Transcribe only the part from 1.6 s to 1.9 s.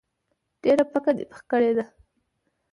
ده